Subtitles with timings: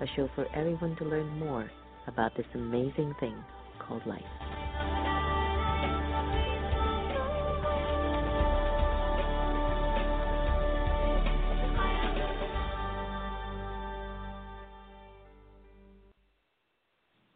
[0.00, 1.70] a show for everyone to learn more
[2.06, 3.34] about this amazing thing
[3.78, 4.22] called life.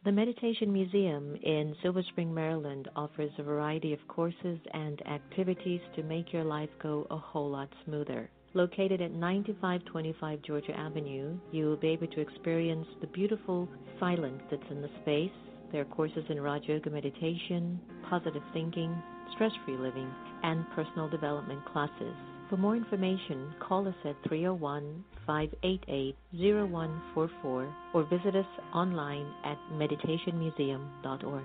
[0.03, 6.03] The Meditation Museum in Silver Spring, Maryland offers a variety of courses and activities to
[6.03, 8.29] make your life go a whole lot smoother.
[8.53, 13.69] Located at 9525 Georgia Avenue, you will be able to experience the beautiful
[14.01, 15.31] silence that's in the space.
[15.71, 19.01] There are courses in Raj Yoga meditation, positive thinking,
[19.35, 22.17] stress free living, and personal development classes.
[22.49, 31.45] For more information, call us at 301 588 0144 or visit us online at meditationmuseum.org.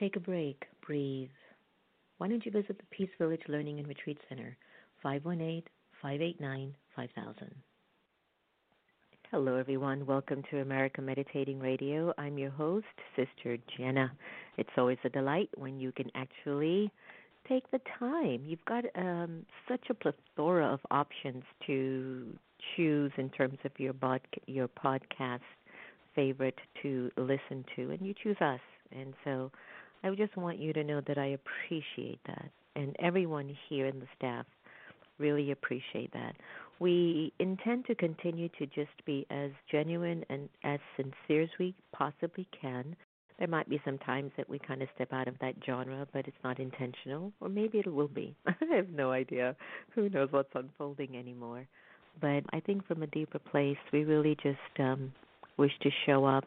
[0.00, 1.28] Take a break, breathe.
[2.16, 4.56] Why don't you visit the Peace Village Learning and Retreat Center?
[5.02, 5.62] 518
[6.02, 7.54] 589 5000.
[9.30, 10.06] Hello, everyone.
[10.06, 12.12] Welcome to America Meditating Radio.
[12.18, 14.10] I'm your host, Sister Jenna.
[14.56, 16.90] It's always a delight when you can actually
[17.48, 18.42] take the time.
[18.44, 22.36] You've got um, such a plethora of options to
[22.74, 25.40] choose in terms of your bod- your podcast
[26.16, 28.60] favorite to listen to, and you choose us.
[28.90, 29.52] And so,
[30.02, 34.08] I just want you to know that I appreciate that, and everyone here in the
[34.16, 34.46] staff
[35.18, 36.34] really appreciate that.
[36.80, 42.46] We intend to continue to just be as genuine and as sincere as we possibly
[42.60, 42.94] can.
[43.38, 46.26] There might be some times that we kind of step out of that genre, but
[46.26, 48.34] it's not intentional, or maybe it will be.
[48.46, 49.54] I have no idea.
[49.94, 51.66] Who knows what's unfolding anymore?
[52.20, 55.12] But I think from a deeper place, we really just um,
[55.56, 56.44] wish to show up.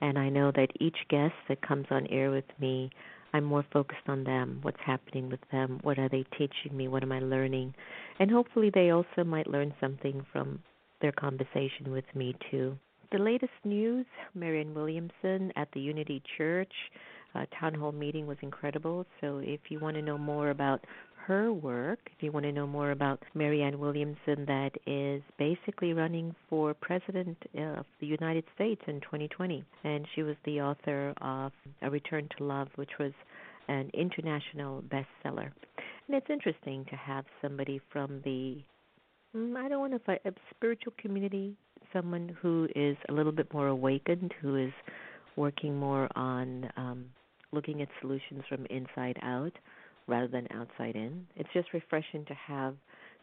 [0.00, 2.90] And I know that each guest that comes on air with me
[3.32, 7.02] I'm more focused on them, what's happening with them, what are they teaching me, what
[7.02, 7.74] am I learning,
[8.18, 10.60] and hopefully they also might learn something from
[11.00, 12.76] their conversation with me too.
[13.12, 16.72] The latest news Marianne Williamson at the Unity Church
[17.34, 19.06] uh, town hall meeting was incredible.
[19.20, 20.84] So if you want to know more about
[21.30, 26.34] her work, if you want to know more about Marianne Williamson, that is basically running
[26.48, 29.64] for president of the United States in 2020.
[29.84, 31.52] And she was the author of
[31.82, 33.12] A Return to Love, which was
[33.68, 35.52] an international bestseller.
[36.08, 38.58] And it's interesting to have somebody from the,
[39.36, 41.54] mm, I don't want to fight, a spiritual community,
[41.92, 44.72] someone who is a little bit more awakened, who is
[45.36, 47.04] working more on um,
[47.52, 49.52] looking at solutions from inside out
[50.06, 51.26] rather than outside in.
[51.36, 52.76] It's just refreshing to have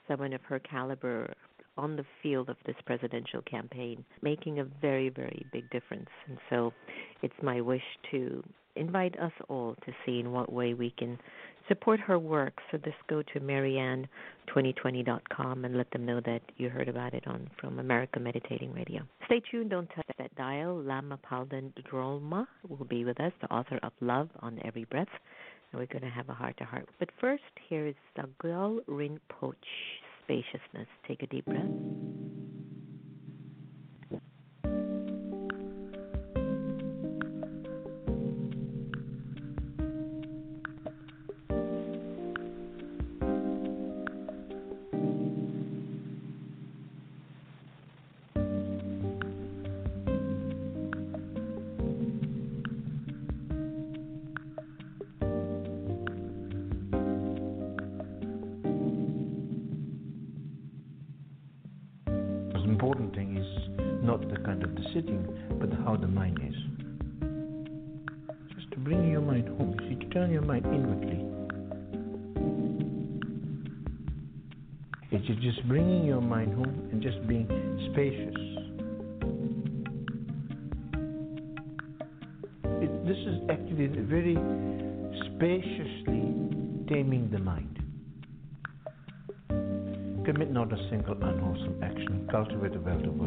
[0.08, 1.34] someone of her caliber
[1.78, 6.10] on the field of this presidential campaign, making a very, very big difference.
[6.28, 6.74] And so
[7.22, 8.44] it's my wish to
[8.75, 11.19] invite us all to see in what way we can
[11.68, 12.54] support her work.
[12.72, 17.50] So just go to marianne2020.com and let them know that you heard about it on
[17.60, 19.01] from America Meditating Radio.
[19.25, 20.81] Stay tuned, don't touch that dial.
[20.81, 25.10] Lama Palden Drolma will be with us, the author of Love on Every Breath
[25.72, 26.88] and we're going to have a heart to heart.
[27.00, 29.54] But first, here is Sogyal Rinpoche,
[30.24, 30.88] Spaciousness.
[31.08, 32.26] Take a deep breath.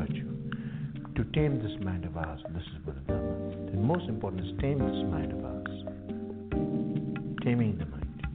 [0.00, 0.26] Virtue.
[1.16, 3.70] To tame this mind of ours, this is Buddha Dharma.
[3.70, 5.84] The most important is tame this mind of ours.
[7.42, 8.26] Taming the mind.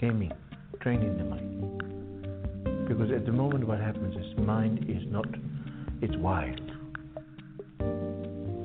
[0.00, 0.32] Taming,
[0.80, 2.88] training the mind.
[2.88, 5.28] Because at the moment what happens is mind is not,
[6.02, 6.60] it's wild.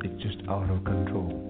[0.04, 1.45] It's just out of control.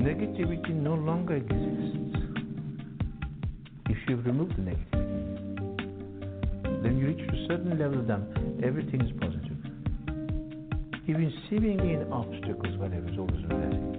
[0.00, 2.16] Negativity no longer exists
[3.90, 4.92] if you've removed the negativity.
[6.82, 9.58] Then you reach a certain level, then everything is positive.
[11.06, 13.89] Even seemingly in obstacles, whatever, is always a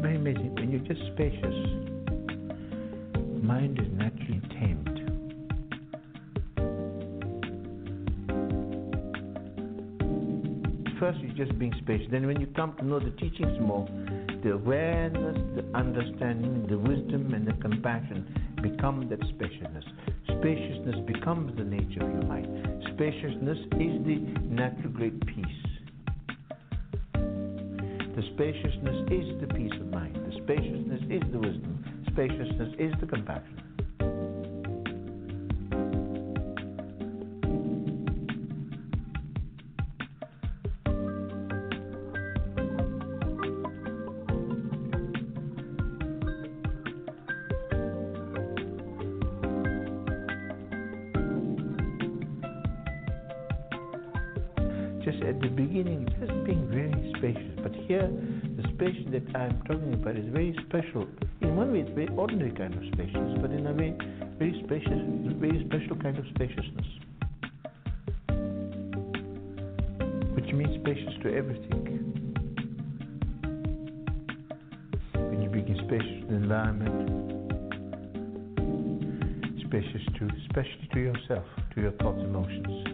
[0.00, 0.54] Very amazing.
[0.54, 1.54] When you're just spacious,
[3.44, 4.86] mind is naturally tamed.
[10.98, 12.06] First, you're just being spacious.
[12.10, 13.86] Then, when you come to know the teachings more,
[14.42, 18.24] the awareness, the understanding, the wisdom, and the compassion
[18.62, 19.84] become that spaciousness.
[20.38, 22.46] Spaciousness becomes the nature of your mind.
[22.94, 24.16] Spaciousness is the
[24.48, 25.19] natural great
[28.40, 30.16] spaciousness is the peace of mind.
[30.16, 31.84] The spaciousness is the wisdom.
[32.10, 33.69] Spaciousness is the compassion.
[60.90, 61.06] Special.
[61.40, 63.96] In one way, it's very ordinary kind of spaciousness, but in a way,
[64.38, 65.00] very spacious,
[65.38, 66.86] very special kind of spaciousness.
[70.34, 72.34] Which means spacious to everything.
[75.14, 77.10] When you begin spacious to the environment,
[79.66, 82.86] spacious to, especially to yourself, to your thoughts, emotions.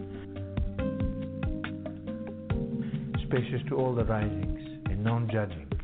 [3.27, 5.76] Spacious to all the risings and non-judging.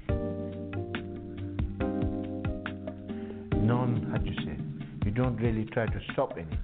[3.64, 4.58] Non, how say?
[5.06, 6.60] You don't really try to stop anything.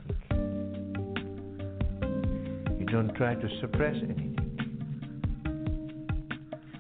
[2.77, 4.35] You don't try to suppress anything.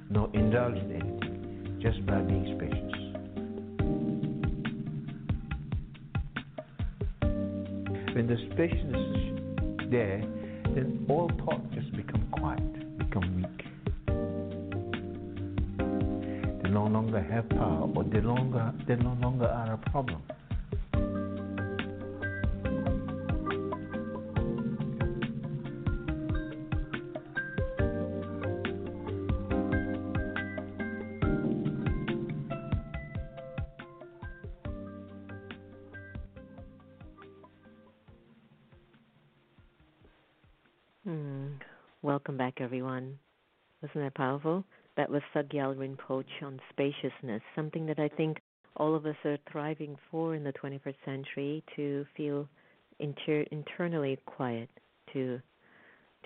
[0.09, 2.99] Nor indulge in anything, just by being spacious.
[8.13, 9.15] When the spaciousness
[9.79, 10.21] is there,
[10.75, 11.68] then all thought
[17.29, 20.21] have power, or they longer they no longer are a problem.
[46.09, 48.39] Sogyal on spaciousness, something that I think
[48.77, 52.47] all of us are thriving for in the 21st century to feel
[52.99, 54.69] inter- internally quiet,
[55.13, 55.39] to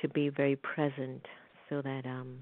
[0.02, 1.24] to be very present,
[1.70, 2.40] so that um,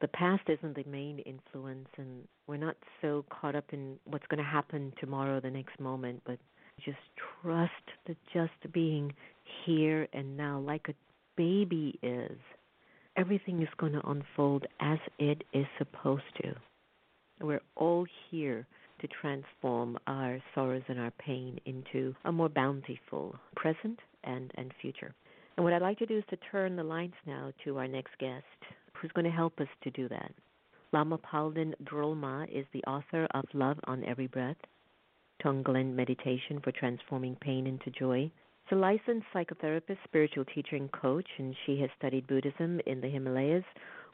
[0.00, 4.42] the past isn't the main influence, and we're not so caught up in what's going
[4.42, 6.38] to happen tomorrow, the next moment, but
[6.84, 6.98] just
[7.42, 7.72] trust
[8.06, 9.12] the just being
[9.66, 10.94] here and now, like a
[11.36, 12.38] baby is.
[13.20, 16.54] Everything is going to unfold as it is supposed to.
[17.42, 18.66] We're all here
[19.02, 25.12] to transform our sorrows and our pain into a more bountiful present and, and future.
[25.58, 28.16] And what I'd like to do is to turn the lines now to our next
[28.18, 28.46] guest,
[28.94, 30.32] who's going to help us to do that.
[30.94, 34.56] Lama Palden Drolma is the author of Love on Every Breath,
[35.44, 38.30] Tonglen Meditation for Transforming Pain into Joy.
[38.70, 43.08] She's a licensed psychotherapist, spiritual teacher, and coach, and she has studied Buddhism in the
[43.08, 43.64] Himalayas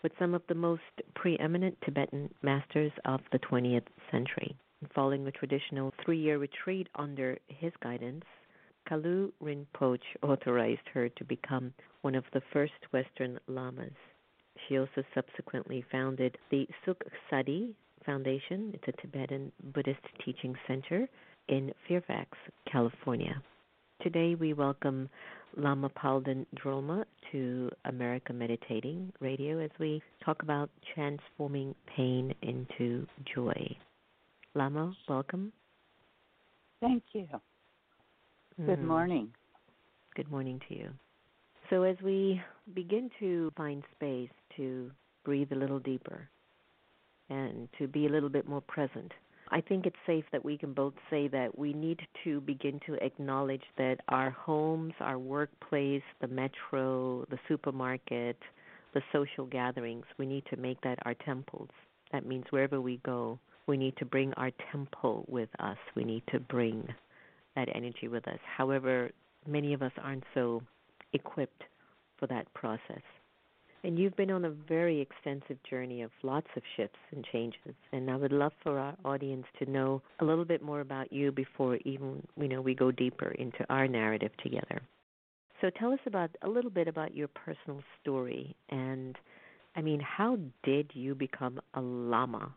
[0.03, 0.81] with some of the most
[1.15, 4.57] preeminent Tibetan masters of the 20th century.
[4.95, 8.25] Following the traditional three year retreat under his guidance,
[8.89, 13.93] Kalu Rinpoche authorized her to become one of the first Western lamas.
[14.67, 17.75] She also subsequently founded the Sukh Sadi
[18.07, 18.73] Foundation.
[18.73, 21.07] It's a Tibetan Buddhist teaching center
[21.49, 22.39] in Fairfax,
[22.73, 23.43] California.
[24.07, 25.09] Today we welcome
[25.57, 33.77] Lama Palden Drolma to America Meditating Radio as we talk about transforming pain into joy.
[34.55, 35.53] Lama, welcome.
[36.81, 37.27] Thank you.
[38.65, 38.85] Good Mm.
[38.87, 39.35] morning.
[40.15, 40.89] Good morning to you.
[41.69, 42.41] So, as we
[42.75, 44.93] begin to find space to
[45.25, 46.29] breathe a little deeper
[47.29, 49.11] and to be a little bit more present,
[49.51, 52.95] I think it's safe that we can both say that we need to begin to
[52.95, 58.37] acknowledge that our homes, our workplace, the metro, the supermarket,
[58.93, 61.69] the social gatherings, we need to make that our temples.
[62.13, 65.77] That means wherever we go, we need to bring our temple with us.
[65.95, 66.89] We need to bring
[67.55, 68.39] that energy with us.
[68.57, 69.11] However,
[69.47, 70.63] many of us aren't so
[71.13, 71.63] equipped
[72.19, 73.03] for that process.
[73.87, 77.77] And you've been on a very extensive journey of lots of shifts and changes.
[77.93, 81.31] And I would love for our audience to know a little bit more about you
[81.31, 84.83] before even you know we go deeper into our narrative together.
[85.61, 89.17] So tell us about a little bit about your personal story and
[89.77, 92.53] I mean, how did you become a lama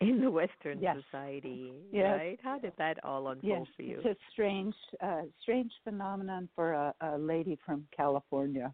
[0.00, 0.98] in the Western Yes.
[1.10, 1.72] society?
[1.92, 2.20] Yes.
[2.20, 2.38] Right?
[2.44, 3.98] How did that all unfold Yes, for you?
[4.04, 8.72] it's a strange, uh, strange phenomenon for a, a lady from California.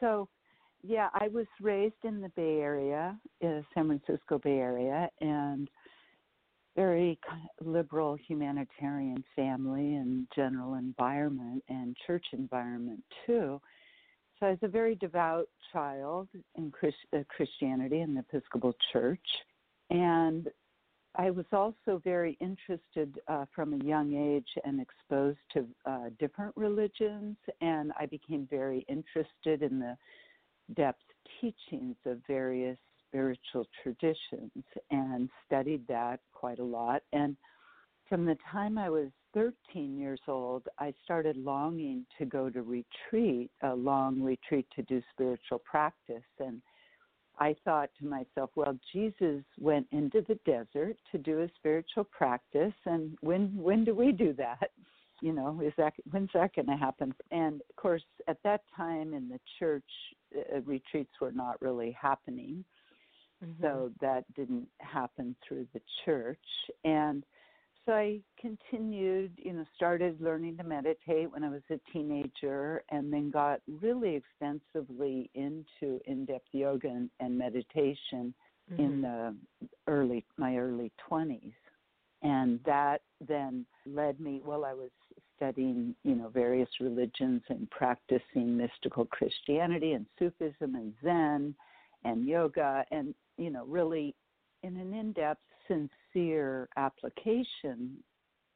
[0.00, 0.28] So,
[0.82, 5.68] yeah, I was raised in the Bay Area, uh, San Francisco Bay Area, and
[6.76, 7.18] very
[7.62, 13.60] liberal humanitarian family and general environment and church environment too.
[14.38, 19.26] So I was a very devout child in uh, Christianity in the Episcopal Church,
[19.90, 20.48] and
[21.16, 26.56] I was also very interested uh, from a young age and exposed to uh, different
[26.56, 29.96] religions, and I became very interested in the
[30.74, 31.02] depth
[31.40, 34.50] teachings of various spiritual traditions
[34.90, 37.02] and studied that quite a lot.
[37.12, 37.36] And
[38.08, 43.50] from the time I was 13 years old, I started longing to go to retreat,
[43.62, 46.24] a long retreat to do spiritual practice.
[46.38, 46.60] And
[47.38, 52.74] I thought to myself, well, Jesus went into the desert to do a spiritual practice,
[52.84, 54.70] and when when do we do that?
[55.22, 57.14] You know, is that when's that going to happen?
[57.30, 59.84] And of course, at that time in the church,
[60.36, 62.64] uh, retreats were not really happening,
[63.42, 63.56] Mhm.
[63.60, 66.38] so that didn't happen through the church.
[66.84, 67.24] And
[67.86, 73.12] so I continued, you know, started learning to meditate when I was a teenager and
[73.12, 78.34] then got really extensively into in-depth yoga and, and meditation
[78.78, 79.02] in Mhm.
[79.02, 79.36] the
[79.86, 81.52] early my early 20s.
[82.22, 84.90] And that then led me well I was
[85.40, 91.54] studying, you know, various religions and practicing mystical Christianity and Sufism and Zen
[92.04, 94.14] and yoga and, you know, really
[94.62, 97.96] in an in-depth, sincere application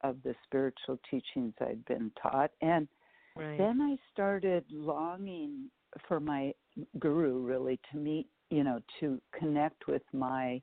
[0.01, 2.51] of the spiritual teachings I'd been taught.
[2.61, 2.87] And
[3.35, 3.57] Right.
[3.57, 5.69] then I started longing
[6.07, 6.53] for my
[6.99, 10.61] guru really to meet, you know, to connect with my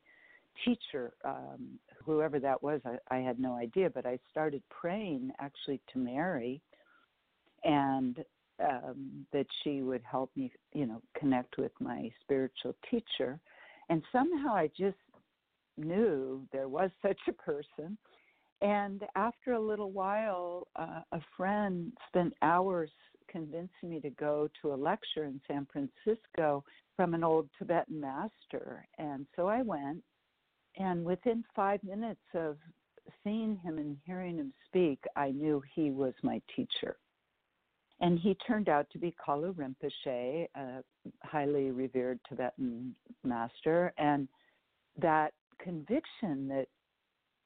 [0.64, 2.80] teacher, um, whoever that was.
[2.84, 6.60] I, I had no idea, but I started praying actually to Mary
[7.64, 8.24] and
[8.62, 13.38] um, that she would help me, you know, connect with my spiritual teacher.
[13.88, 14.96] And somehow I just
[15.76, 17.96] knew there was such a person.
[18.60, 22.90] And after a little while, uh, a friend spent hours
[23.28, 26.62] convincing me to go to a lecture in San Francisco
[26.94, 28.86] from an old Tibetan master.
[28.98, 30.02] And so I went,
[30.76, 32.56] and within five minutes of
[33.24, 36.96] seeing him and hearing him speak, I knew he was my teacher.
[38.00, 40.82] And he turned out to be Kalu Rinpoche, a
[41.22, 43.92] highly revered Tibetan master.
[43.96, 44.28] And
[45.00, 46.66] that conviction that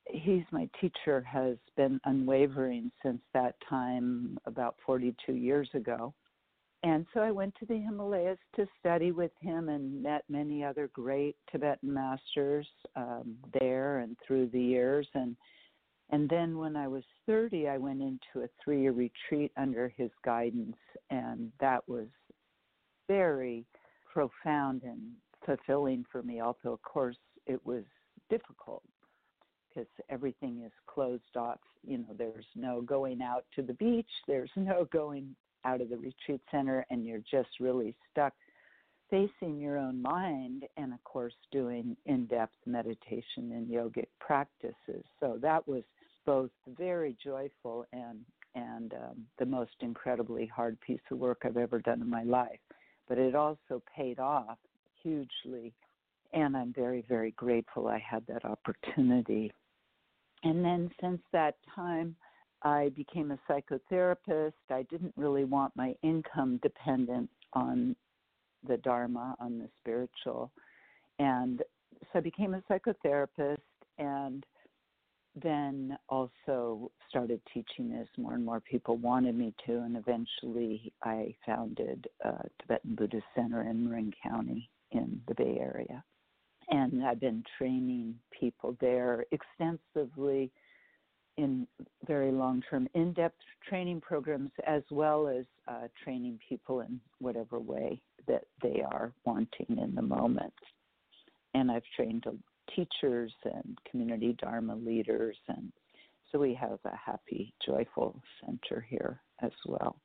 [0.08, 6.14] he's my teacher has been unwavering since that time about 42 years ago.
[6.86, 10.88] And so I went to the Himalayas to study with him and met many other
[10.92, 15.08] great Tibetan masters um, there and through the years.
[15.14, 15.36] And
[16.10, 20.76] and then when I was 30, I went into a three-year retreat under his guidance,
[21.10, 22.06] and that was
[23.08, 23.66] very
[24.12, 25.00] profound and
[25.44, 26.40] fulfilling for me.
[26.40, 27.16] Although, of course,
[27.46, 27.82] it was
[28.30, 28.84] difficult
[29.68, 31.58] because everything is closed off.
[31.84, 35.34] You know, there's no going out to the beach, there's no going
[35.66, 38.32] out of the retreat center, and you're just really stuck
[39.10, 45.04] facing your own mind and, of course, doing in depth meditation and yogic practices.
[45.20, 45.84] So that was
[46.24, 48.18] both very joyful and
[48.54, 52.58] and um, the most incredibly hard piece of work I've ever done in my life.
[53.06, 54.56] But it also paid off
[55.02, 55.74] hugely,
[56.32, 59.52] and I'm very, very grateful I had that opportunity.
[60.42, 62.16] And then since that time,
[62.66, 64.52] I became a psychotherapist.
[64.70, 67.94] I didn't really want my income dependent on
[68.66, 70.50] the Dharma, on the spiritual.
[71.20, 71.62] And
[72.02, 73.58] so I became a psychotherapist
[73.98, 74.44] and
[75.40, 79.74] then also started teaching as more and more people wanted me to.
[79.74, 86.02] And eventually I founded a Tibetan Buddhist Center in Marin County in the Bay Area.
[86.70, 90.50] And I've been training people there extensively
[91.36, 91.66] in
[92.06, 97.58] very long term, in depth training programs, as well as uh, training people in whatever
[97.58, 100.52] way that they are wanting in the moment.
[101.54, 102.24] And I've trained
[102.74, 105.72] teachers and community Dharma leaders, and
[106.30, 109.96] so we have a happy, joyful center here as well.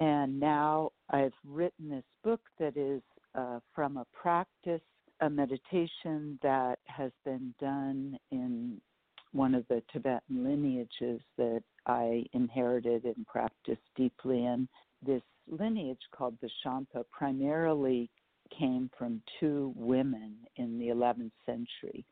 [0.00, 3.02] And now I've written this book that is
[3.34, 4.80] uh, from a practice,
[5.20, 8.80] a meditation that has been done in
[9.32, 14.68] one of the Tibetan lineages that I inherited and practiced deeply in.
[15.04, 18.10] This lineage called the Shangpa primarily
[18.56, 22.04] came from two women in the 11th century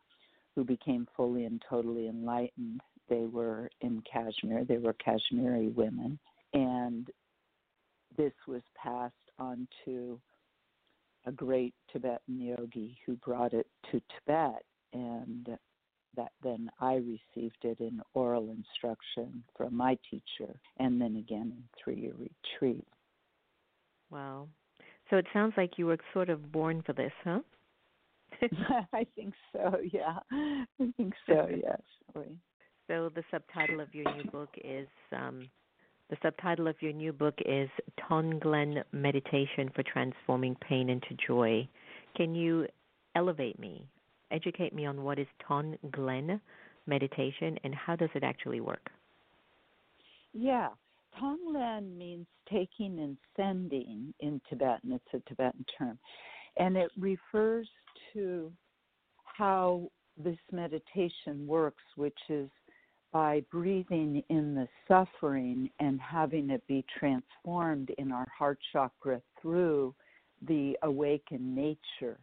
[0.54, 2.80] who became fully and totally enlightened.
[3.08, 6.18] They were in Kashmir, they were Kashmiri women,
[6.52, 7.08] and
[8.16, 10.18] this was passed on to
[11.26, 15.58] a great Tibetan yogi who brought it to Tibet, and
[16.16, 21.62] that then I received it in oral instruction from my teacher, and then again in
[21.82, 22.86] three year retreat.
[24.10, 24.48] Wow.
[25.10, 27.40] So it sounds like you were sort of born for this, huh?
[28.92, 30.18] I think so, yeah.
[30.30, 31.80] I think so, yes.
[32.88, 35.48] So the subtitle of your new book is um,
[36.10, 37.68] the subtitle of your new book is
[38.08, 41.68] Tonglen Meditation for Transforming Pain into Joy.
[42.16, 42.66] Can you
[43.16, 43.84] elevate me,
[44.30, 46.40] educate me on what is Tonglen
[46.86, 48.90] meditation and how does it actually work?
[50.32, 50.68] Yeah.
[51.20, 54.92] Tonglen means taking and sending in Tibetan.
[54.92, 55.98] It's a Tibetan term.
[56.58, 57.68] And it refers
[58.12, 58.52] to
[59.24, 59.90] how
[60.22, 62.48] this meditation works, which is
[63.12, 69.94] by breathing in the suffering and having it be transformed in our heart chakra through
[70.46, 72.18] the awakened nature.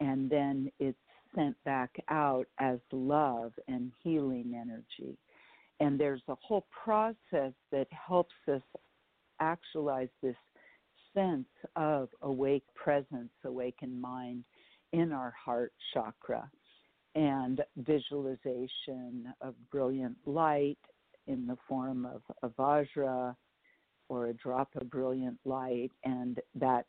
[0.00, 0.96] And then it's
[1.38, 5.16] sent back out as love and healing energy.
[5.80, 8.62] And there's a whole process that helps us
[9.40, 10.34] actualize this
[11.14, 11.46] sense
[11.76, 14.44] of awake presence, awakened mind
[14.92, 16.50] in our heart chakra
[17.14, 20.78] and visualization of brilliant light
[21.26, 23.34] in the form of a vajra
[24.08, 26.86] or a drop of brilliant light, and that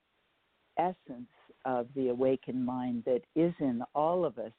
[0.77, 1.29] essence
[1.69, 4.51] of the awakened mind that is in all of us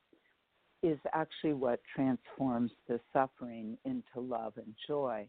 [0.85, 5.27] is actually what transforms the suffering into love and joy.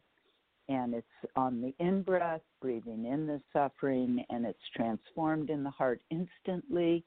[0.69, 5.71] And it's on the in breath, breathing in the suffering, and it's transformed in the
[5.71, 7.03] heart instantly.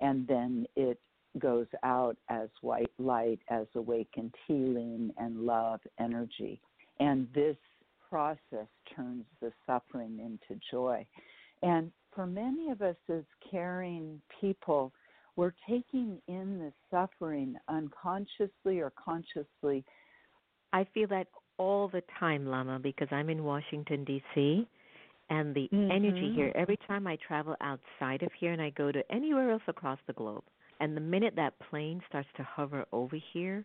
[0.00, 0.98] And then it
[1.38, 6.58] goes out as white light, as awakened healing and love energy.
[7.00, 7.56] And this
[8.08, 11.06] process turns the suffering into joy.
[11.62, 14.90] And for many of us as caring people,
[15.36, 19.84] we're taking in the suffering unconsciously or consciously.
[20.72, 24.66] I feel that all the time, Lama, because I'm in Washington, D.C.,
[25.28, 25.90] and the mm-hmm.
[25.90, 29.62] energy here, every time I travel outside of here and I go to anywhere else
[29.68, 30.44] across the globe,
[30.80, 33.64] and the minute that plane starts to hover over here,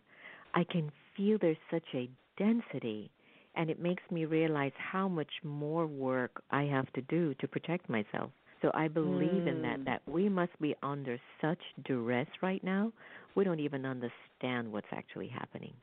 [0.54, 3.10] I can feel there's such a density
[3.54, 7.88] and it makes me realize how much more work I have to do to protect
[7.88, 8.30] myself.
[8.62, 9.48] So I believe mm.
[9.48, 9.84] in that mm.
[9.86, 12.92] that we must be under such duress right now.
[13.34, 15.74] We don't even understand what's actually happening.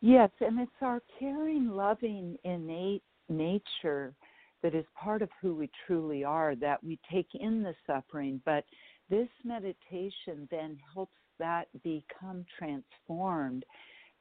[0.00, 4.14] Yes, and it's our caring, loving, innate nature
[4.62, 8.64] that is part of who we truly are that we take in the suffering, but
[9.10, 13.64] this meditation then helps that become transformed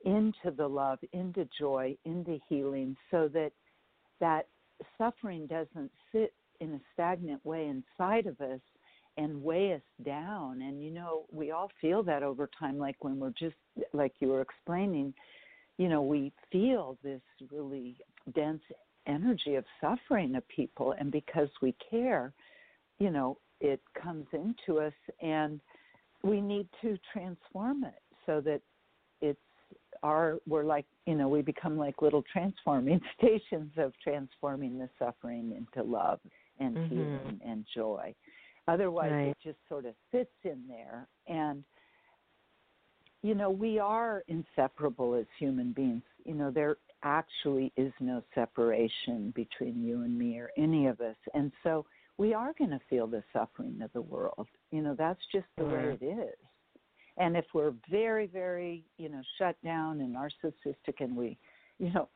[0.05, 3.51] into the love, into joy, into healing, so that
[4.19, 4.47] that
[4.97, 8.59] suffering doesn't sit in a stagnant way inside of us
[9.17, 10.61] and weigh us down.
[10.61, 13.55] And you know, we all feel that over time, like when we're just,
[13.93, 15.13] like you were explaining,
[15.77, 17.97] you know, we feel this really
[18.35, 18.61] dense
[19.07, 20.93] energy of suffering of people.
[20.99, 22.33] And because we care,
[22.99, 25.59] you know, it comes into us and
[26.23, 28.61] we need to transform it so that
[29.21, 29.39] it's
[30.03, 35.53] our we're like you know we become like little transforming stations of transforming the suffering
[35.57, 36.19] into love
[36.59, 36.95] and mm-hmm.
[36.95, 38.13] healing and joy.
[38.67, 39.27] Otherwise right.
[39.27, 41.07] it just sort of sits in there.
[41.27, 41.63] And
[43.23, 46.03] you know we are inseparable as human beings.
[46.25, 51.15] You know there actually is no separation between you and me or any of us.
[51.33, 51.85] And so
[52.17, 54.47] we are going to feel the suffering of the world.
[54.71, 56.35] You know that's just the way it is.
[57.17, 61.37] And if we're very, very, you know, shut down and narcissistic and we,
[61.79, 62.07] you know,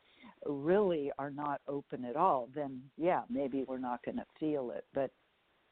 [0.45, 4.85] really are not open at all, then yeah, maybe we're not going to feel it.
[4.93, 5.11] But,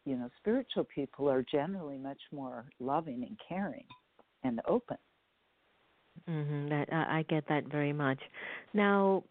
[0.06, 3.86] you know, spiritual people are generally much more loving and caring
[4.44, 4.98] and open.
[6.30, 6.70] Mm-hmm.
[6.70, 8.20] That I get that very much.
[8.74, 9.24] Now,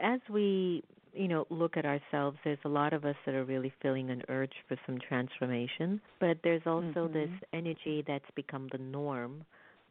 [0.00, 0.84] as we
[1.16, 4.22] you know, look at ourselves, there's a lot of us that are really feeling an
[4.28, 7.14] urge for some transformation, but there's also mm-hmm.
[7.14, 9.44] this energy that's become the norm,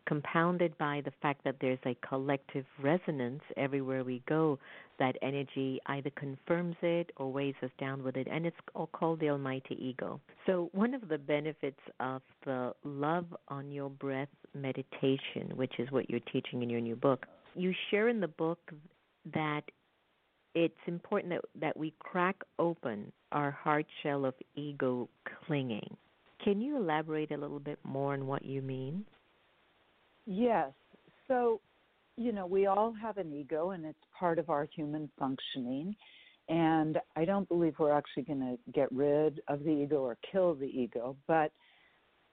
[0.06, 4.60] compounded by the fact that there's a collective resonance everywhere we go.
[4.98, 9.20] That energy either confirms it or weighs us down with it, and it's all called
[9.20, 10.22] the almighty ego.
[10.46, 16.10] So, one of the benefits of the love on your breath meditation, which is what
[16.10, 18.60] you're teaching in your new book, you share in the book
[19.34, 19.64] that
[20.54, 25.10] it's important that, that we crack open our hard shell of ego
[25.46, 25.98] clinging.
[26.44, 29.04] Can you elaborate a little bit more on what you mean?
[30.26, 30.72] Yes.
[31.28, 31.60] So,
[32.18, 35.96] you know, we all have an ego and it's part of our human functioning.
[36.48, 40.54] And I don't believe we're actually going to get rid of the ego or kill
[40.54, 41.52] the ego, but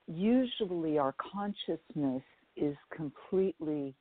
[0.07, 2.23] usually our consciousness
[2.57, 3.95] is completely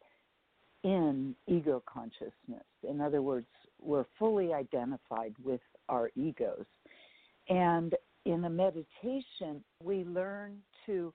[0.84, 2.65] in ego consciousness.
[2.88, 3.48] In other words,
[3.82, 6.65] we're fully identified with our egos.
[7.50, 11.13] And in a meditation, we learn to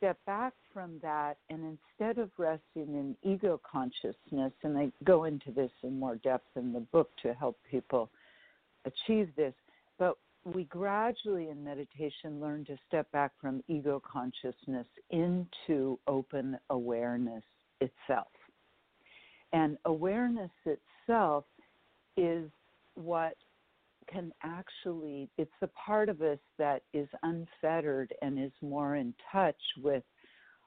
[0.00, 5.52] step back from that and instead of resting in ego consciousness, and I go into
[5.52, 8.10] this in more depth in the book to help people
[8.86, 9.52] achieve this,
[9.98, 17.44] but we gradually in meditation learn to step back from ego consciousness into open awareness
[17.82, 18.28] itself.
[19.52, 21.44] And awareness itself
[22.16, 22.50] is
[22.94, 23.34] what
[24.10, 29.60] can actually, it's the part of us that is unfettered and is more in touch
[29.82, 30.02] with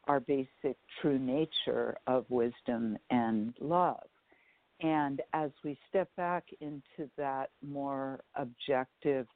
[0.08, 4.08] our basic true nature of wisdom and love.
[4.82, 9.28] And as we step back into that more objective,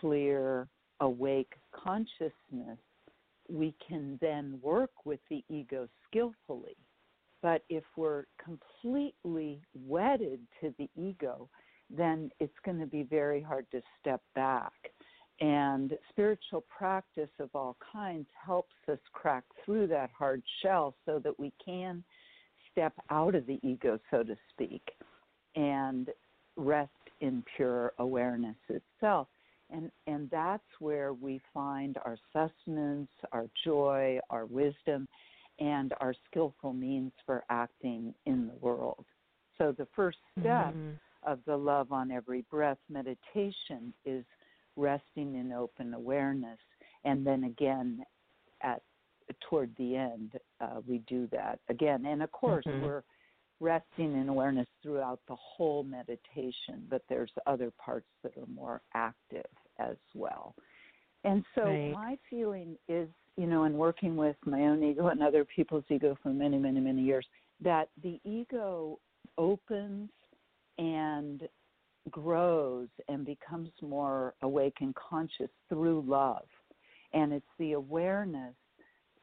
[0.00, 0.66] clear,
[1.00, 2.78] awake consciousness,
[3.50, 6.76] we can then work with the ego skillfully
[7.42, 11.48] but if we're completely wedded to the ego,
[11.90, 14.72] then it's going to be very hard to step back.
[15.40, 21.38] And spiritual practice of all kinds helps us crack through that hard shell so that
[21.38, 22.02] we can
[22.72, 24.82] step out of the ego, so to speak,
[25.54, 26.10] and
[26.56, 29.28] rest in pure awareness itself.
[29.70, 35.06] And, and that's where we find our sustenance, our joy, our wisdom,
[35.60, 39.04] and our skillful means for acting in the world.
[39.58, 40.98] So the first step Mhm.
[41.28, 44.24] Of the love on every breath meditation is
[44.76, 46.58] resting in open awareness
[47.04, 48.02] and then again
[48.62, 48.80] at
[49.48, 52.82] toward the end uh, we do that again and of course Mhm.
[52.82, 53.02] we're
[53.60, 59.50] resting in awareness throughout the whole meditation but there's other parts that are more active
[59.78, 60.54] as well
[61.24, 61.92] and so Right.
[61.92, 66.16] my feeling is you know in working with my own ego and other people's ego
[66.22, 67.26] for many many many years
[67.60, 68.98] that the ego
[69.36, 70.08] opens
[70.78, 71.48] and
[72.10, 76.46] grows and becomes more awake and conscious through love.
[77.12, 78.54] And it's the awareness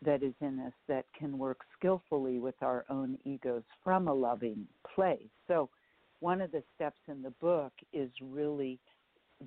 [0.03, 4.67] that is in us that can work skillfully with our own egos from a loving
[4.93, 5.29] place.
[5.47, 5.69] So,
[6.19, 8.79] one of the steps in the book is really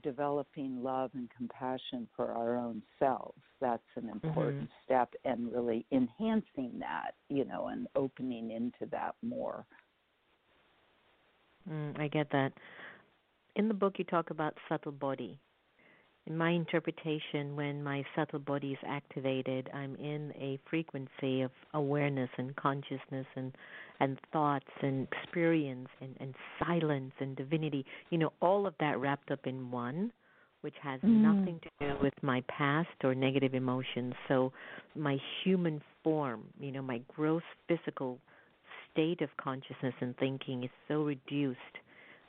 [0.03, 3.41] developing love and compassion for our own selves.
[3.61, 4.27] That's an mm-hmm.
[4.27, 9.65] important step, and really enhancing that, you know, and opening into that more.
[11.71, 12.53] Mm, I get that.
[13.57, 15.39] In the book, you talk about subtle body.
[16.27, 22.29] In my interpretation, when my subtle body is activated, I'm in a frequency of awareness
[22.37, 23.55] and consciousness and
[24.01, 27.85] and thoughts and experience and, and silence and divinity.
[28.11, 30.13] You know, all of that wrapped up in one,
[30.61, 31.23] which has Mm.
[31.23, 34.15] nothing to do with my past or negative emotions.
[34.29, 34.53] So
[34.95, 38.21] my human form, you know, my gross physical
[38.99, 41.59] state of consciousness and thinking is so reduced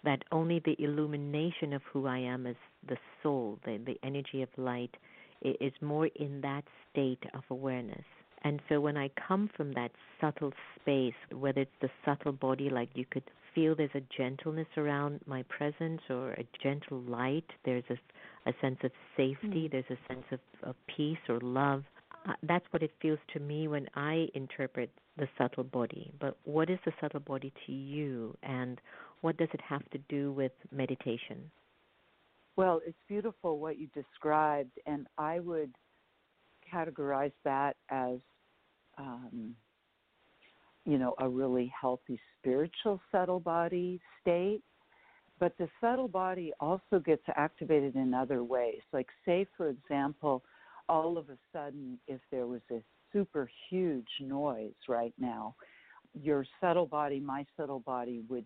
[0.04, 2.56] that only the illumination of who I am as
[2.88, 4.96] the soul, the, the energy of light,
[5.42, 8.06] is more in that state of awareness.
[8.44, 9.90] And so when I come from that
[10.22, 13.24] subtle space, whether it's the subtle body, like you could
[13.56, 18.78] feel there's a gentleness around my presence or a gentle light, there's a, a sense
[18.84, 19.72] of safety, mm.
[19.72, 21.84] there's a sense of, of peace or love.
[22.28, 26.12] Uh, that's what it feels to me when I interpret the subtle body.
[26.20, 28.80] But what is the subtle body to you, and
[29.22, 31.50] what does it have to do with meditation?
[32.56, 35.74] Well, it's beautiful what you described, and I would
[36.72, 38.18] categorize that as,
[38.98, 39.56] um,
[40.86, 44.62] you know, a really healthy spiritual subtle body state.
[45.40, 48.82] But the subtle body also gets activated in other ways.
[48.92, 50.44] Like, say, for example,
[50.90, 52.82] all of a sudden, if there was a
[53.14, 55.56] super huge noise right now,
[56.22, 58.46] your subtle body, my subtle body, would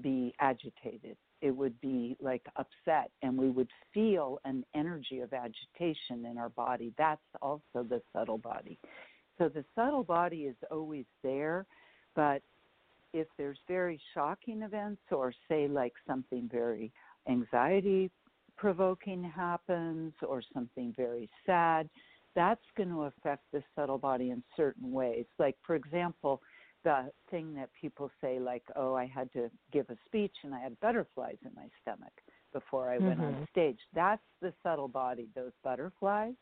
[0.00, 1.16] be agitated.
[1.42, 6.50] It would be like upset, and we would feel an energy of agitation in our
[6.50, 6.94] body.
[6.96, 8.78] That's also the subtle body.
[9.38, 11.66] So the subtle body is always there,
[12.14, 12.42] but
[13.12, 16.92] if there's very shocking events, or say like something very
[17.28, 18.10] anxiety
[18.62, 21.90] provoking happens, or something very sad,
[22.36, 25.24] that's going to affect the subtle body in certain ways.
[25.40, 26.40] Like, for example,
[26.84, 30.58] the thing that people say like oh i had to give a speech and i
[30.58, 32.10] had butterflies in my stomach
[32.52, 33.46] before i went on Mhm.
[33.52, 36.34] stage that's the subtle body those butterflies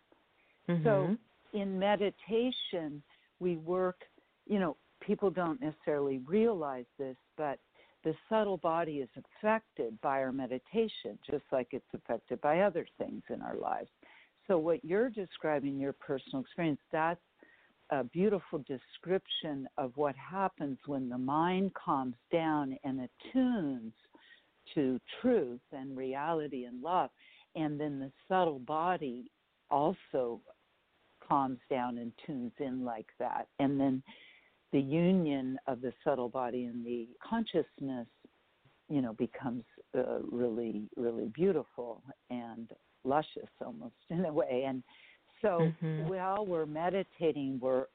[0.83, 1.19] so Mhm.
[1.53, 3.03] in meditation
[3.39, 4.01] we work
[4.47, 7.59] you know people don't necessarily realize this but
[8.05, 13.23] the subtle body is affected by our meditation just like it's affected by other things
[13.29, 13.91] in our lives
[14.47, 17.21] so what you're describing your personal experience that's
[17.91, 23.93] a beautiful description of what happens when the mind calms down and attunes
[24.75, 27.11] to truth and reality and love.
[27.57, 29.31] And then the subtle body
[29.71, 30.41] also
[31.27, 33.49] calms down and tunes in like that.
[33.59, 34.03] And then
[34.73, 38.07] the union of the subtle body and the consciousness,
[38.89, 39.65] you know, becomes
[39.97, 42.71] uh, really, really beautiful and
[43.05, 44.65] luscious almost in a way.
[44.67, 44.83] And
[45.43, 46.09] so Mhm.
[46.09, 47.87] while we're meditating, we're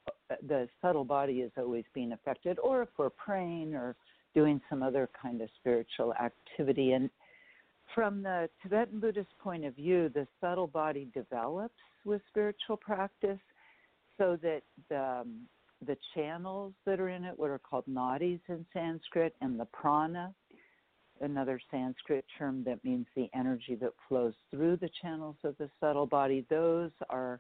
[0.41, 3.95] the subtle body is always being affected, or if we're praying or
[4.33, 6.93] doing some other kind of spiritual activity.
[6.93, 7.11] And
[7.93, 13.39] from the Tibetan Buddhist point of view, the subtle body develops with spiritual practice,
[14.17, 15.47] so that the um,
[15.86, 20.34] the channels that are in it, what are called nadis in Sanskrit, and the prana,
[21.21, 26.06] another Sanskrit term that means the energy that flows through the channels of the subtle
[26.06, 27.39] body, those are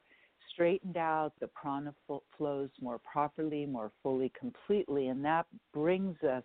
[0.51, 1.33] straightened out.
[1.39, 6.43] The prana fl- flows more properly, more fully, completely, and that brings us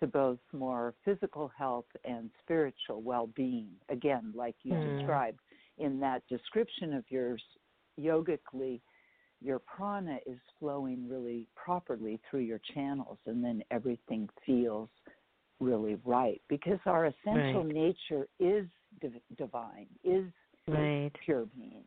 [0.00, 3.70] to both more physical health and spiritual well being.
[3.88, 4.96] Again, like you Mm.
[4.96, 5.40] described
[5.78, 7.42] in that description of yours,
[7.96, 8.80] yogically,
[9.44, 14.88] your prana is flowing really properly through your channels, and then everything feels
[15.60, 17.74] really right because our essential Right.
[17.74, 18.66] nature is
[19.00, 20.32] div- divine, is
[20.66, 21.12] Right.
[21.24, 21.84] pure being.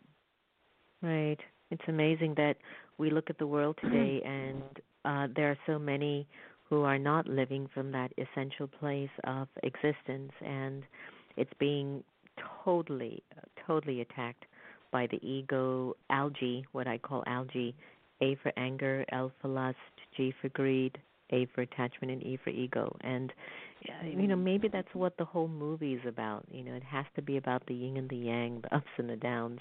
[1.01, 1.39] Right.
[1.71, 2.57] It's amazing that
[2.97, 4.63] we look at the world today and
[5.05, 6.27] uh, there are so many
[6.69, 10.83] who are not living from that essential place of existence and
[11.37, 12.03] it's being
[12.63, 13.23] totally
[13.65, 14.45] totally attacked
[14.97, 17.75] by the ego algae, what I call algae,
[18.21, 19.77] A for anger, L for lust,
[20.15, 20.97] G for greed,
[21.31, 22.97] A for attachment and E for ego.
[23.01, 23.31] And
[24.03, 26.45] you know, maybe that's what the whole movie is about.
[26.51, 29.07] You know, it has to be about the yin and the yang, the ups and
[29.07, 29.59] the downs.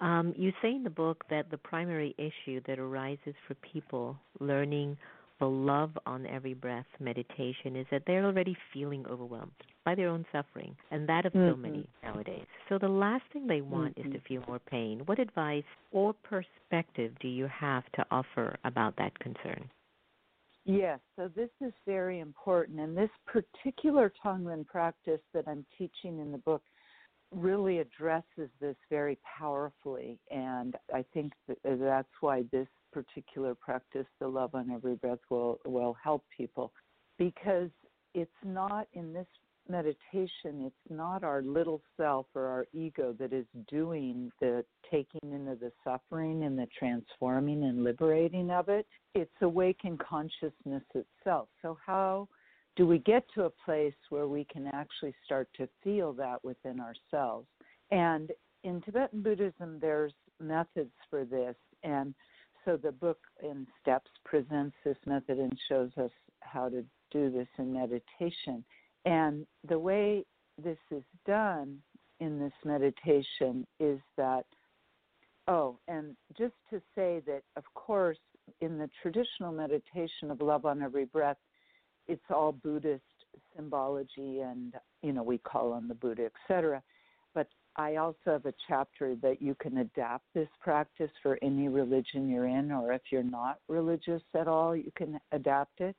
[0.00, 4.96] Um, you say in the book that the primary issue that arises for people learning
[5.42, 9.50] the love on every breath meditation is that they're already feeling overwhelmed
[9.84, 11.56] by their own suffering, and that of so Mhm.
[11.56, 12.46] many nowadays.
[12.68, 14.20] So the last thing they want is to Mhm.
[14.20, 15.00] feel more pain.
[15.06, 19.68] What advice or perspective do you have to offer about that concern?
[20.64, 22.78] Yes, so this is very important.
[22.78, 26.62] And this particular Tonglen practice that I'm teaching in the book
[27.32, 30.20] really addresses this very powerfully.
[30.30, 35.58] And I think that that's why this particular practice, the love on every breath, will,
[35.64, 36.72] will help people.
[37.18, 37.70] Because
[38.14, 39.26] it's not in this
[39.68, 45.54] meditation, it's not our little self or our ego that is doing the taking into
[45.54, 48.86] the suffering and the transforming and liberating of it.
[49.14, 51.48] It's awakened consciousness itself.
[51.62, 52.28] So, how
[52.76, 56.80] do we get to a place where we can actually start to feel that within
[56.80, 57.46] ourselves?
[57.90, 58.30] And
[58.64, 61.54] in Tibetan Buddhism, there's methods for this.
[61.82, 62.14] And
[62.64, 67.48] so the book in steps presents this method and shows us how to do this
[67.58, 68.64] in meditation.
[69.04, 70.24] And the way
[70.62, 71.78] this is done
[72.20, 74.44] in this meditation is that,
[75.48, 78.18] oh, and just to say that, of course,
[78.60, 81.38] in the traditional meditation of love on every breath,
[82.06, 83.02] it's all Buddhist
[83.56, 86.82] symbology and, you know, we call on the Buddha, etc.
[87.76, 92.46] I also have a chapter that you can adapt this practice for any religion you're
[92.46, 95.96] in, or if you're not religious at all, you can adapt it.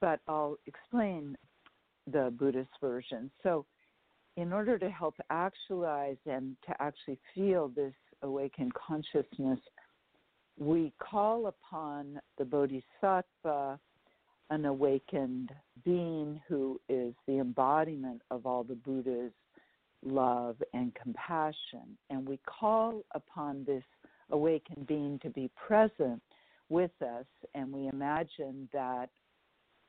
[0.00, 1.36] But I'll explain
[2.10, 3.30] the Buddhist version.
[3.42, 3.64] So,
[4.36, 9.58] in order to help actualize and to actually feel this awakened consciousness,
[10.58, 13.78] we call upon the Bodhisattva,
[14.50, 15.50] an awakened
[15.84, 19.32] being who is the embodiment of all the Buddha's
[20.04, 21.96] love and compassion.
[22.10, 23.84] And we call upon this
[24.30, 26.22] awakened being to be present
[26.68, 29.08] with us, and we imagine that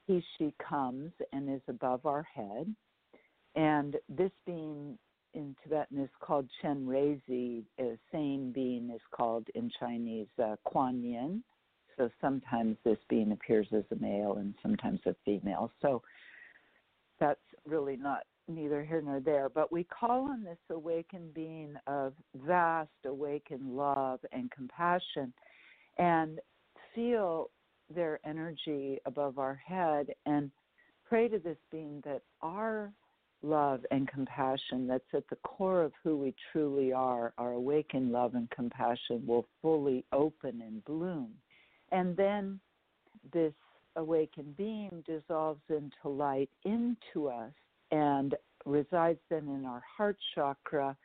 [0.07, 2.73] he, she comes and is above our head.
[3.55, 4.97] And this being
[5.33, 7.63] in Tibetan is called Chenrezi.
[7.79, 11.43] A same being is called in Chinese uh, Kuan Yin.
[11.97, 15.71] So sometimes this being appears as a male and sometimes a female.
[15.81, 16.01] So
[17.19, 19.49] that's really not neither here nor there.
[19.49, 22.13] But we call on this awakened being of
[22.45, 25.31] vast awakened love and compassion
[25.97, 26.39] and
[26.95, 27.49] feel
[27.93, 30.51] their energy above our head and
[31.07, 32.91] pray to this being that our
[33.41, 38.35] love and compassion that's at the core of who we truly are, our awakened love
[38.35, 41.29] and compassion will fully open and bloom.
[41.91, 42.59] And then
[43.33, 43.53] this
[43.95, 47.51] awakened being dissolves into light into us
[47.91, 50.95] and resides then in our heart chakra.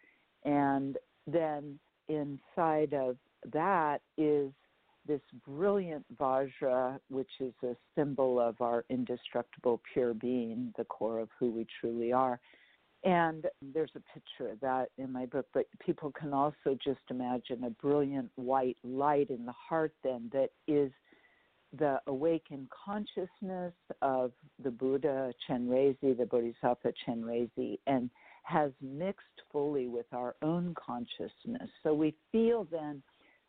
[0.44, 3.16] And then inside of
[3.52, 4.52] that is
[5.06, 11.28] this brilliant Vajra, which is a symbol of our indestructible pure being, the core of
[11.38, 12.40] who we truly are.
[13.04, 17.64] And there's a picture of that in my book, but people can also just imagine
[17.64, 20.90] a brilliant white light in the heart, then, that is
[21.78, 23.72] the awakened consciousness
[24.02, 28.10] of the Buddha Chenrezi, the Bodhisattva Chenrezi, and
[28.44, 31.70] has mixed fully with our own consciousness.
[31.82, 33.02] So we feel then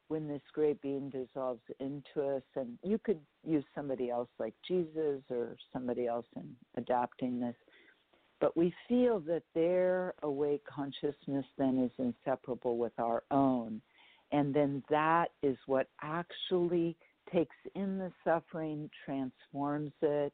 [0.07, 5.21] when this great being dissolves into us, and you could use somebody else like Jesus
[5.29, 7.55] or somebody else in adapting this,
[8.39, 13.81] but we feel that their awake consciousness then is inseparable with our own.
[14.31, 16.95] And then that is what actually
[17.31, 20.33] takes in the suffering, transforms it,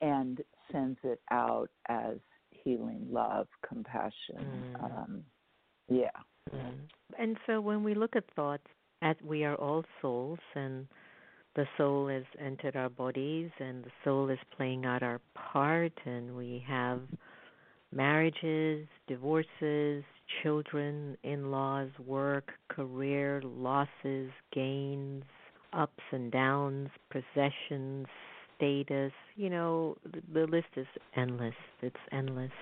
[0.00, 0.40] and
[0.70, 2.16] sends it out as
[2.50, 4.74] healing love, compassion.
[4.76, 4.84] Mm.
[4.84, 5.22] Um,
[5.88, 6.10] yeah.
[6.54, 6.74] Mm.
[7.18, 8.66] And so when we look at thoughts,
[9.02, 10.86] as we are all souls, and
[11.54, 16.36] the soul has entered our bodies, and the soul is playing out our part, and
[16.36, 17.00] we have
[17.92, 20.04] marriages, divorces,
[20.42, 25.24] children, in laws, work, career, losses, gains,
[25.72, 28.06] ups and downs, possessions,
[28.56, 29.12] status.
[29.36, 31.54] You know, the, the list is endless.
[31.80, 32.52] It's endless.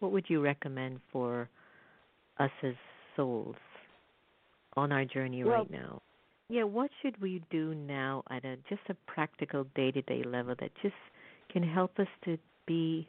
[0.00, 1.48] What would you recommend for
[2.38, 2.74] us as
[3.16, 3.56] souls
[4.76, 6.02] on our journey well, right now?
[6.48, 10.94] Yeah, what should we do now at a just a practical day-to-day level that just
[11.50, 13.08] can help us to be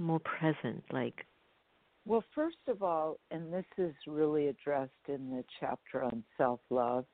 [0.00, 1.26] more present like
[2.06, 7.04] well, first of all, and this is really addressed in the chapter on self love,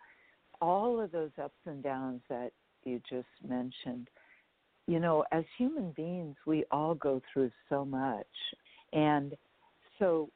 [0.61, 2.53] all of those ups and downs that
[2.85, 4.09] you just mentioned,
[4.87, 8.27] you know, as human beings, we all go through so much.
[8.93, 9.35] And
[9.99, 10.31] so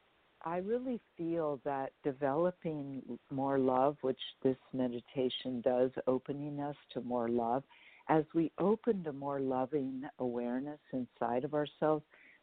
[0.45, 7.29] I really feel that developing more love, which this meditation does, opening us to more
[7.29, 7.63] love,
[8.09, 12.03] as we open to more loving awareness inside of ourselves,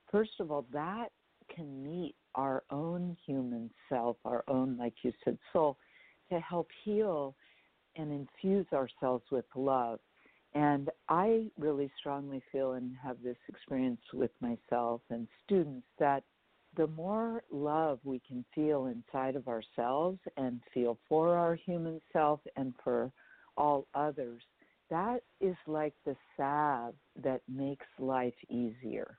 [0.10, 1.10] first of all, that
[1.54, 5.78] can meet our own human self, our own, like you said, soul,
[6.30, 7.36] to help heal
[7.98, 10.00] and infuse ourselves with love.
[10.54, 16.24] And I really strongly feel and have this experience with myself and students that
[16.76, 22.40] the more love we can feel inside of ourselves and feel for our human self
[22.56, 23.12] and for
[23.58, 24.42] all others,
[24.90, 29.18] that is like the salve that makes life easier.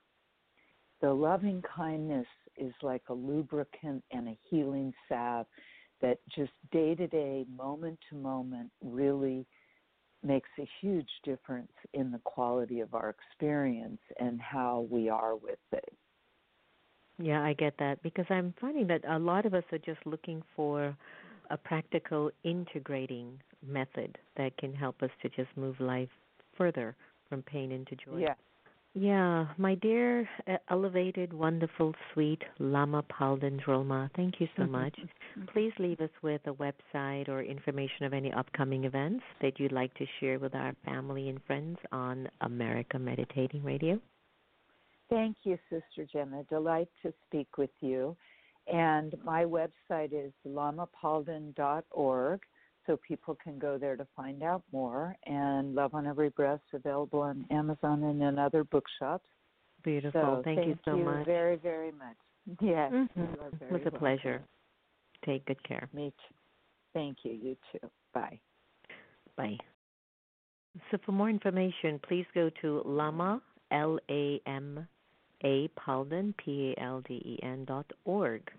[1.01, 2.27] The loving kindness
[2.57, 5.47] is like a lubricant and a healing salve
[6.01, 9.45] that just day to day, moment to moment, really
[10.23, 15.59] makes a huge difference in the quality of our experience and how we are with
[15.71, 15.93] it.
[17.17, 20.41] Yeah, I get that because I'm finding that a lot of us are just looking
[20.55, 20.95] for
[21.49, 26.09] a practical integrating method that can help us to just move life
[26.57, 26.95] further
[27.27, 28.21] from pain into joy.
[28.21, 28.33] Yeah.
[28.95, 30.27] Yeah, my dear,
[30.69, 34.71] elevated, wonderful, sweet Lama Palden Drolma, thank you so mm-hmm.
[34.71, 34.99] much.
[35.53, 39.93] Please leave us with a website or information of any upcoming events that you'd like
[39.95, 43.99] to share with our family and friends on America Meditating Radio.
[45.09, 46.43] Thank you, Sister Jenna.
[46.49, 48.17] Delight to speak with you.
[48.71, 52.41] And my website is lamapalden.org,
[52.89, 55.15] so people can go there to find out more.
[55.27, 59.25] And Love on Every Breath available on Amazon and in other bookshops.
[59.83, 60.21] Beautiful.
[60.21, 61.25] So thank, you so you much.
[61.25, 62.17] very, very much.
[62.61, 63.25] Yes, mm-hmm.
[63.59, 63.99] very With a welcome.
[63.99, 64.41] pleasure.
[65.23, 65.87] Take good care.
[65.93, 66.35] Me too.
[66.95, 67.33] Thank you.
[67.33, 67.87] You too.
[68.11, 68.39] Bye.
[69.37, 69.57] Bye.
[70.89, 73.39] So for more information, please go to Lama
[73.71, 74.87] L A M
[75.43, 78.49] A Palden P A L D E N dot org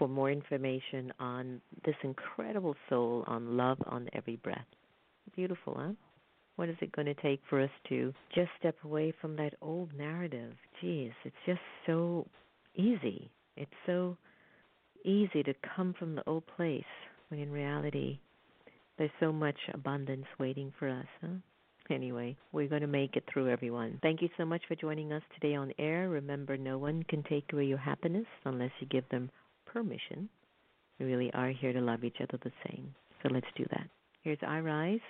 [0.00, 4.64] for more information on this incredible soul on love on every breath.
[5.36, 5.92] Beautiful, huh?
[6.56, 9.90] What is it going to take for us to just step away from that old
[9.96, 10.54] narrative?
[10.80, 12.26] Geez, it's just so
[12.74, 13.30] easy.
[13.58, 14.16] It's so
[15.04, 16.82] easy to come from the old place
[17.28, 18.18] when in reality
[18.96, 21.28] there's so much abundance waiting for us, huh?
[21.90, 23.98] Anyway, we're going to make it through, everyone.
[24.00, 26.08] Thank you so much for joining us today on air.
[26.08, 29.28] Remember, no one can take away your happiness unless you give them
[29.72, 30.28] permission.
[30.98, 32.94] We really are here to love each other the same.
[33.22, 33.88] So let's do that.
[34.22, 35.00] Here's I Rise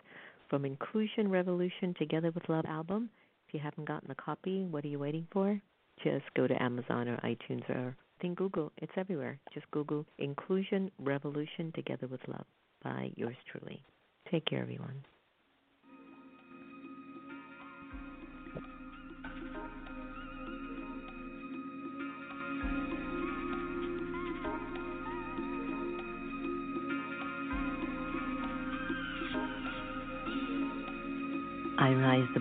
[0.48, 3.10] from Inclusion Revolution Together with Love album.
[3.48, 5.60] If you haven't gotten a copy, what are you waiting for?
[6.04, 8.70] Just go to Amazon or iTunes or I think Google.
[8.78, 9.38] It's everywhere.
[9.54, 12.46] Just Google Inclusion Revolution Together with Love
[12.82, 13.82] by yours truly.
[14.30, 15.02] Take care, everyone.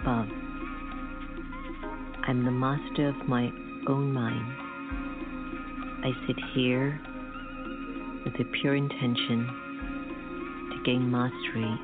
[0.10, 0.28] Above.
[2.28, 3.52] I'm the master of my
[3.88, 4.54] own mind.
[6.04, 7.00] I sit here
[8.26, 9.48] with a pure intention
[10.72, 11.80] to gain mastery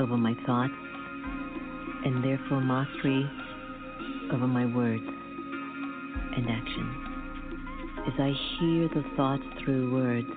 [0.00, 0.72] over my thoughts
[2.04, 3.28] and therefore mastery
[4.32, 6.96] over my words and actions.
[8.06, 10.30] As I hear the thoughts through words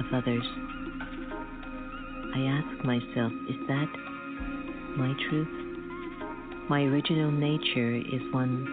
[0.00, 0.44] of others,
[2.34, 4.07] I ask myself, is that
[4.98, 5.48] my truth?
[6.68, 8.66] My original nature is one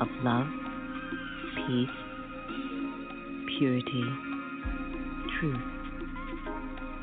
[0.00, 0.46] of love,
[1.66, 1.88] peace,
[3.58, 4.04] purity,
[5.38, 5.60] truth,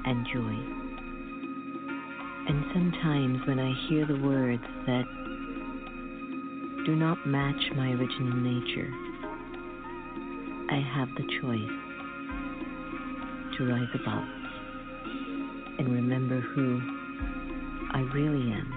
[0.06, 0.58] and joy.
[2.50, 5.06] And sometimes when I hear the words that
[6.88, 8.90] do not match my original nature,
[10.72, 11.70] I have the choice
[13.58, 14.28] to rise above
[15.78, 17.01] and remember who
[17.94, 18.74] I really am.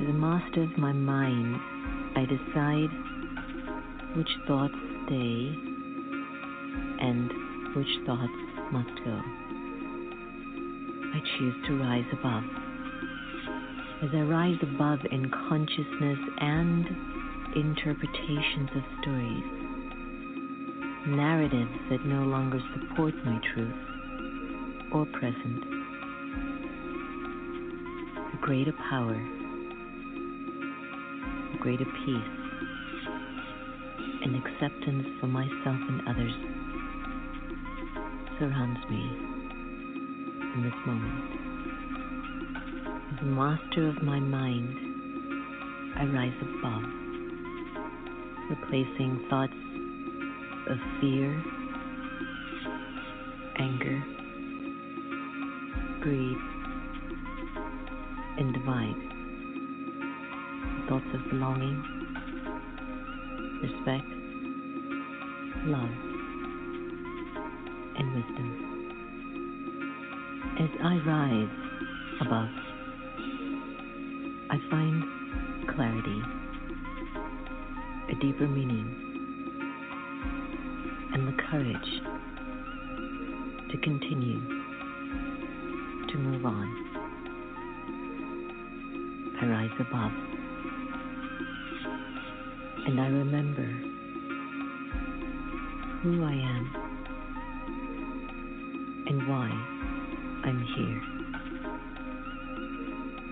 [0.00, 1.60] As a master of my mind,
[2.16, 2.90] I decide
[4.16, 4.74] which thoughts
[5.06, 5.52] stay
[7.00, 7.30] and
[7.74, 8.32] which thoughts
[8.72, 9.20] must go.
[11.14, 12.44] I choose to rise above.
[14.02, 16.86] as I rise above in consciousness and
[17.56, 19.44] interpretations of stories,
[21.06, 23.74] narratives that no longer support my truth
[24.92, 25.75] or present.
[28.46, 29.20] Greater power,
[31.58, 32.32] greater peace,
[34.22, 36.32] and acceptance for myself and others
[38.38, 39.02] surrounds me
[40.54, 41.30] in this moment.
[43.12, 44.78] As a master of my mind,
[45.96, 46.84] I rise above,
[48.48, 49.58] replacing thoughts
[50.70, 51.42] of fear,
[53.58, 54.04] anger,
[56.00, 56.36] greed,
[58.38, 58.94] and divide.
[60.88, 61.82] Thoughts of belonging,
[63.62, 64.06] respect,
[65.66, 65.90] love,
[67.98, 68.48] and wisdom.
[70.60, 71.54] As I rise
[72.20, 72.48] above,
[74.50, 75.04] I find
[75.74, 76.20] clarity,
[78.10, 78.86] a deeper meaning,
[81.14, 81.90] and the courage
[83.70, 84.40] to continue
[86.08, 86.95] to move on.
[89.46, 90.12] Rise above,
[92.84, 93.66] and I remember
[96.02, 96.74] who I am
[99.06, 99.48] and why
[100.44, 101.02] I'm here.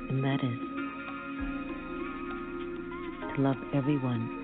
[0.09, 0.59] And that is
[3.35, 4.44] to love everyone